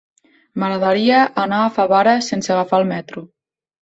M'agradaria 0.61 1.19
anar 1.43 1.59
a 1.65 1.69
Favara 1.77 2.17
sense 2.31 2.55
agafar 2.57 2.81
el 2.85 2.93
metro. 2.97 3.27